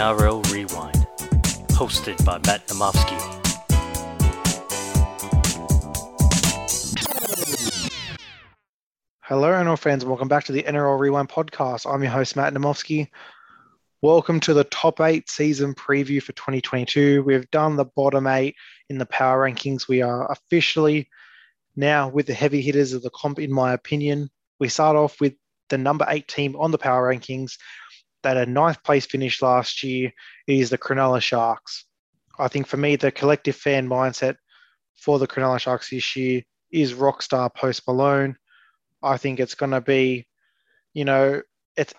[0.00, 1.06] NRL Rewind,
[1.72, 3.20] hosted by Matt Namofsky.
[9.20, 11.84] Hello, NRL fans, and welcome back to the NRL Rewind podcast.
[11.84, 13.08] I'm your host, Matt Namofsky.
[14.00, 17.22] Welcome to the top eight season preview for 2022.
[17.22, 18.56] We've done the bottom eight
[18.88, 19.86] in the power rankings.
[19.86, 21.10] We are officially
[21.76, 24.30] now with the heavy hitters of the comp, in my opinion.
[24.58, 25.34] We start off with
[25.68, 27.58] the number eight team on the power rankings
[28.22, 30.12] that a ninth place finish last year
[30.46, 31.84] is the Cronulla Sharks.
[32.38, 34.36] I think for me, the collective fan mindset
[34.96, 38.36] for the Cronulla Sharks this year is rockstar post Malone.
[39.02, 40.26] I think it's going to be,
[40.92, 41.42] you know,
[41.76, 41.94] it's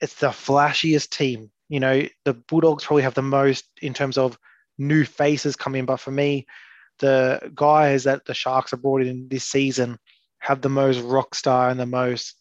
[0.00, 1.50] it's the flashiest team.
[1.68, 4.38] You know, the Bulldogs probably have the most in terms of
[4.78, 6.46] new faces coming, but for me,
[6.98, 9.98] the guys that the Sharks have brought in this season
[10.38, 12.34] have the most rock star and the most,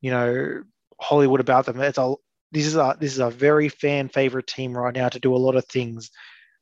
[0.00, 0.62] you know,
[1.00, 1.80] Hollywood about them.
[1.80, 2.14] It's a
[2.52, 5.38] this is a this is a very fan favorite team right now to do a
[5.38, 6.10] lot of things,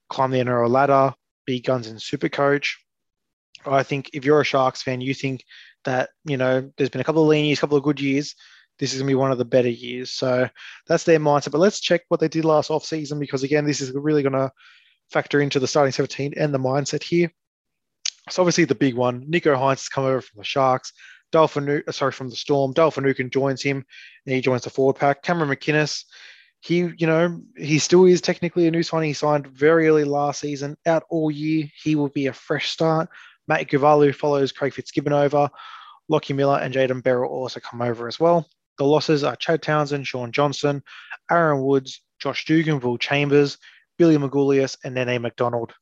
[0.08, 1.14] climb the NRL ladder,
[1.46, 2.78] be guns and super coach.
[3.66, 5.44] I think if you're a Sharks fan, you think
[5.84, 8.34] that you know there's been a couple of lean years, a couple of good years.
[8.78, 10.10] This is gonna be one of the better years.
[10.10, 10.48] So
[10.86, 11.52] that's their mindset.
[11.52, 14.52] But let's check what they did last off season because again, this is really gonna
[15.10, 17.32] factor into the starting 17 and the mindset here.
[18.30, 20.92] So obviously the big one, Nicho Hynes has come over from the Sharks.
[21.32, 22.72] Dolphin, uh, sorry, from the Storm.
[22.72, 23.84] Dale Finucane joins him,
[24.26, 25.22] and he joins the forward pack.
[25.22, 26.04] Cameron McInnes,
[26.60, 29.10] he, you know, he still is technically a new signing.
[29.10, 31.68] He signed very early last season, out all year.
[31.82, 33.08] He will be a fresh start.
[33.46, 35.48] Matt Ikuvalu follows Craig Fitzgibbon over.
[36.08, 38.46] Lockie Miller and Jayden Berrell also come over as well.
[38.78, 40.82] The losses are Chad Townsend, Shaun Johnson,
[41.30, 43.58] Aaron Woods, Josh Dugan, Will Chambers,
[43.98, 45.74] Billy Magoulias, and Nene McDonald.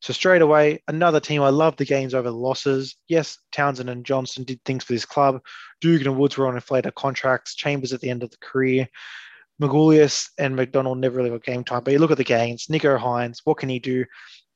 [0.00, 1.42] So straight away, another team.
[1.42, 2.96] I love the games over the losses.
[3.06, 5.40] Yes, Townsend and Johnson did things for this club.
[5.82, 7.54] Dugan and Woods were on inflated contracts.
[7.54, 8.88] Chambers at the end of the career.
[9.60, 11.84] Magoulias and McDonald never really got game time.
[11.84, 12.66] But you look at the gains.
[12.68, 14.06] Nicho Hynes, what can he do?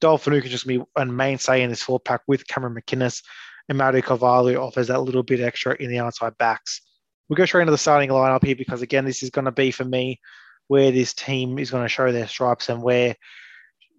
[0.01, 3.23] Dolphin can just be a mainstay in this four pack with Cameron McInnes.
[3.69, 6.81] And Mario Ikuvalu offers that little bit extra in the outside backs.
[7.29, 9.71] We'll go straight into the starting lineup here because, again, this is going to be
[9.71, 10.21] for me
[10.69, 13.15] where this team is going to show their stripes and where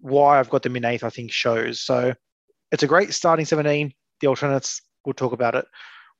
[0.00, 1.80] why I've got them in eighth, I think, shows.
[1.80, 2.14] So
[2.72, 3.92] it's a great starting 17.
[4.20, 5.66] The alternates, we'll talk about it.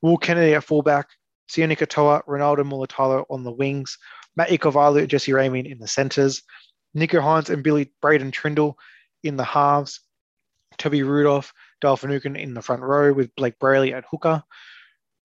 [0.01, 1.07] Will Kennedy at fullback,
[1.49, 3.97] Sione Katoa, Ronaldo Mulitalo on the wings,
[4.35, 6.43] Matt Ikuvalu, Jesse Ramien in the centres,
[6.95, 8.75] Nicho Hynes and Billy Braydon Trindall
[9.23, 10.01] in the halves,
[10.77, 14.43] Toby Rudolph, Dale Finucane in the front row with Blake Brailey at hooker,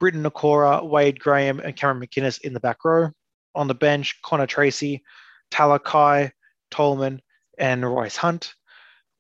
[0.00, 3.10] Briton Nikora, Wade Graham, and Cameron McInnes in the back row.
[3.54, 5.02] On the bench, Connor Tracey,
[5.50, 6.32] Talakai,
[6.70, 7.20] Tolman,
[7.58, 8.54] and Royce Hunt,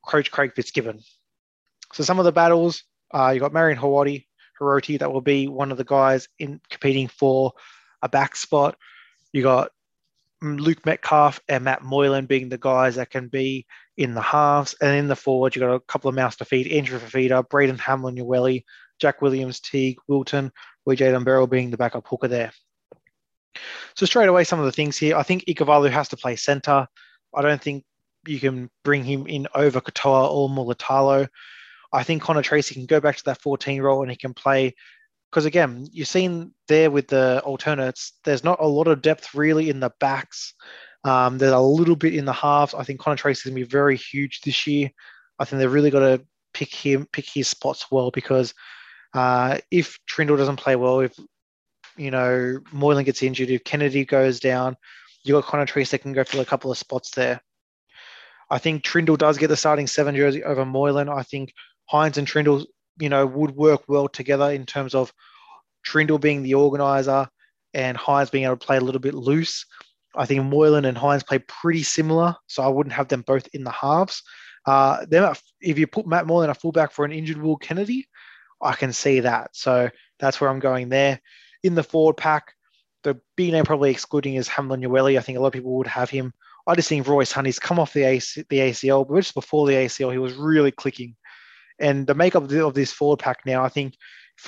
[0.04, 1.00] Coach Craig Fitzgibbon.
[1.92, 4.26] So some of the battles, uh, you got Marion Hawati,
[4.60, 7.52] Hiroti, that will be one of the guys in competing for
[8.00, 8.76] a back spot.
[9.32, 9.70] You got
[10.42, 13.66] Luke Metcalf and Matt Moylan being the guys that can be
[13.96, 14.74] in the halves.
[14.80, 16.72] And in the forward, you've got a couple of mouths to feed.
[16.72, 18.64] Andrew Fifita, Braden Hamlin, Uele,
[18.98, 20.52] Jack Williams, Teig, Wilton,
[20.84, 22.52] with Jayden Berrell being the backup hooker there.
[23.94, 25.16] So straight away, some of the things here.
[25.16, 26.88] I think Ikuvalu has to play centre.
[27.34, 27.84] I don't think
[28.26, 31.28] you can bring him in over Katoa or Mulitalo.
[31.92, 34.74] I think Connor Tracey can go back to that 14 role and he can play.
[35.30, 39.70] Because again, you've seen there with the alternates, there's not a lot of depth really
[39.70, 40.54] in the backs.
[41.04, 42.74] Um, there's a little bit in the halves.
[42.74, 44.90] I think Connor Tracey is going to be very huge this year.
[45.38, 48.54] I think they've really got to pick him, pick his spots well because
[49.14, 51.18] uh, if Trindall doesn't play well, if
[51.96, 54.76] you know Moylan gets injured, if Kennedy goes down,
[55.24, 57.40] you got Connor Tracey that can go fill a couple of spots there.
[58.52, 61.08] I think Trindall does get the starting seven jersey over Moylan.
[61.08, 61.54] I think
[61.90, 62.66] Hynes and Trindall,
[63.00, 65.10] you know, would work well together in terms of
[65.86, 67.28] Trindall being the organizer
[67.72, 69.64] and Hynes being able to play a little bit loose.
[70.14, 73.64] I think Moylan and Hynes play pretty similar, so I wouldn't have them both in
[73.64, 74.22] the halves.
[74.66, 78.06] Uh, then if you put Matt Moylan a fullback for an injured Will Kennedy,
[78.60, 79.56] I can see that.
[79.56, 79.88] So
[80.18, 81.22] that's where I'm going there.
[81.62, 82.52] In the forward pack,
[83.02, 85.16] the big name probably excluding is Hamlin Uele.
[85.16, 86.34] I think a lot of people would have him
[86.66, 89.66] I just think Royce Hunt, he's come off the, AC, the ACL, but just before
[89.66, 91.16] the ACL, he was really clicking.
[91.80, 93.94] And the makeup of this forward pack now, I think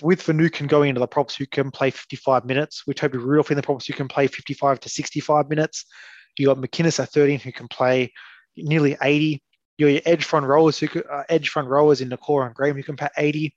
[0.03, 3.57] with Finucane going into the props who can play 55 minutes, with Toby Rudolph in
[3.57, 5.85] the props who can play 55 to 65 minutes,
[6.39, 8.13] you got McInnes at 13 who can play
[8.57, 9.43] nearly 80.
[9.77, 12.77] You your edge front rowers who could, uh, edge front rowers in Nikora and Graham
[12.77, 13.55] who can play 80.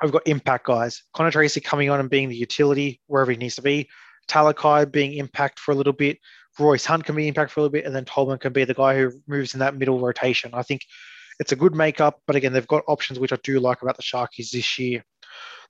[0.00, 1.02] I've got impact guys.
[1.14, 3.88] Connor Tracey coming on and being the utility wherever he needs to be.
[4.28, 6.18] Talakai being impact for a little bit.
[6.58, 8.74] Royce Hunt can be impact for a little bit, and then Tolman can be the
[8.74, 10.50] guy who moves in that middle rotation.
[10.54, 10.82] I think
[11.38, 14.02] it's a good makeup, but again, they've got options which I do like about the
[14.02, 15.04] Sharkies this year.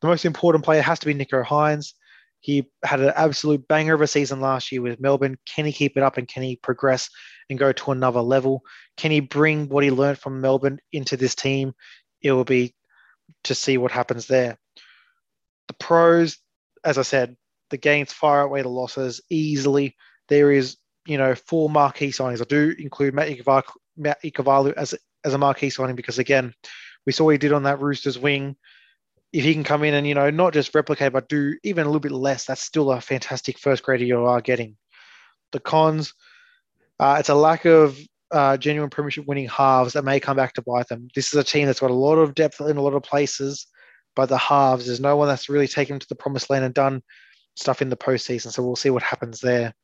[0.01, 1.93] The most important player has to be Nicho Hynes.
[2.41, 5.37] He had an absolute banger of a season last year with Melbourne.
[5.45, 7.11] Can he keep it up and can he progress
[7.51, 8.63] and go to another level?
[8.97, 11.75] Can he bring what he learned from Melbourne into this team?
[12.23, 12.75] It will be
[13.45, 14.57] to see what happens there.
[15.67, 16.39] The pros,
[16.85, 17.37] as I said,
[17.71, 19.97] the gains far outweigh the losses easily.
[20.29, 20.77] There is,
[21.07, 22.41] you know, four marquee signings.
[22.41, 24.95] I do include Matt Ikuvalu as,
[25.25, 26.55] as a marquee signing because, again,
[27.07, 28.57] we saw what he did on that Roosters wing
[29.33, 31.89] if he can come in and you know not just replicate but do even a
[31.89, 34.77] little bit less, that's still a fantastic first grader you are getting.
[35.53, 36.15] The cons,
[36.99, 37.99] uh, it's a lack of
[38.31, 41.09] uh, genuine premiership winning halves that may come back to bite them.
[41.15, 43.67] This is a team that's got a lot of depth in a lot of places,
[44.15, 47.03] but the halves, there's no one that's really taken to the promised land and done
[47.57, 48.53] stuff in the postseason.
[48.53, 49.75] So we'll see what happens there.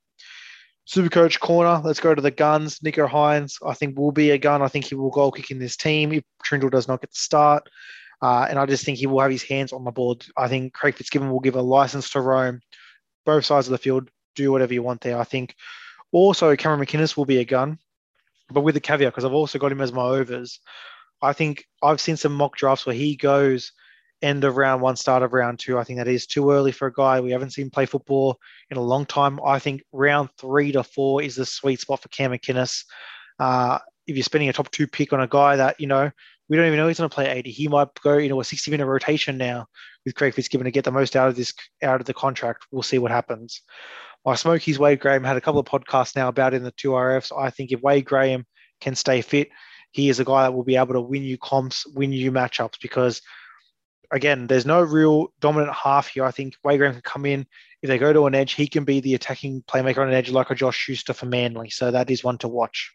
[0.87, 2.79] Super coach corner, let's go to the guns.
[2.81, 4.61] Nicho Hynes, I think, will be a gun.
[4.61, 7.17] I think he will goal kick in this team if Trindall does not get the
[7.17, 7.69] start.
[8.21, 10.25] Uh, and I just think he will have his hands on the board.
[10.37, 12.61] I think Craig Fitzgibbon will give a license to roam
[13.25, 15.19] both sides of the field, do whatever you want there.
[15.19, 15.55] I think
[16.13, 17.79] also Cameron McInnes will be a gun,
[18.51, 20.61] but with a caveat, because I've also got him as my overs.
[21.23, 23.73] I think I've seen some mock drafts where he goes
[24.25, 25.79] end of round one, start of round two.
[25.79, 28.39] I think that is too early for a guy we haven't seen play football
[28.71, 29.39] in a long time.
[29.45, 32.85] I think round three to four is the sweet spot for Cam McInnes.
[33.39, 36.11] Uh, if you're spending a top two pick on a guy that, you know,
[36.49, 37.51] we don't even know he's going to play 80.
[37.51, 39.67] He might go, you know, a 60 minute rotation now
[40.05, 42.67] with Craig Fitzgibbon to get the most out of this, out of the contract.
[42.71, 43.63] We'll see what happens.
[44.27, 47.33] My Smokies, Wade Graham, had a couple of podcasts now about in the two RFs.
[47.37, 48.47] I think if Wade Graham
[48.81, 49.49] can stay fit,
[49.93, 52.81] he is a guy that will be able to win you comps, win you matchups
[52.81, 53.23] because,
[54.15, 56.25] again, there's no real dominant half here.
[56.25, 57.47] I think Wade Graham can come in.
[57.83, 60.31] If they go to an edge, he can be the attacking playmaker on an edge
[60.31, 61.69] like a Josh Schuster for Manly.
[61.69, 62.93] So that is one to watch.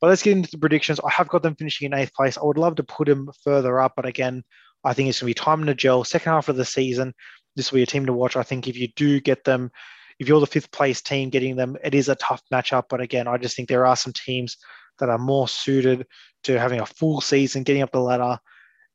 [0.00, 1.00] But let's get into the predictions.
[1.00, 2.36] I have got them finishing in eighth place.
[2.36, 4.42] I would love to put them further up, but again,
[4.82, 6.04] I think it's going to be time to gel.
[6.04, 7.14] Second half of the season,
[7.56, 8.36] this will be a team to watch.
[8.36, 9.70] I think if you do get them,
[10.18, 12.84] if you're the fifth place team getting them, it is a tough matchup.
[12.90, 14.58] But again, I just think there are some teams
[14.98, 16.06] that are more suited
[16.42, 18.38] to having a full season, getting up the ladder,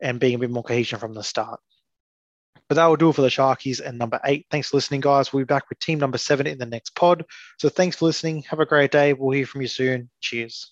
[0.01, 1.59] and being a bit more cohesion from the start.
[2.67, 4.45] But that will do it for the Sharkies and number eight.
[4.51, 5.33] Thanks for listening, guys.
[5.33, 7.25] We'll be back with team number seven in the next pod.
[7.57, 8.43] So thanks for listening.
[8.43, 9.13] Have a great day.
[9.13, 10.09] We'll hear from you soon.
[10.21, 10.71] Cheers.